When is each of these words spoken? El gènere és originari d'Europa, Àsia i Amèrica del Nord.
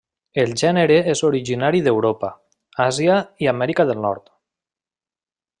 El 0.43 0.53
gènere 0.61 0.95
és 1.13 1.21
originari 1.27 1.83
d'Europa, 1.87 2.31
Àsia 2.89 3.21
i 3.45 3.53
Amèrica 3.55 3.89
del 3.91 4.05
Nord. 4.11 4.37